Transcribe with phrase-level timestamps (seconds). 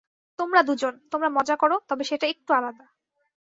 [0.39, 2.85] তোমরা দুজন,- তোমরা মজা করো, তবে সেটা একটু আলাদা।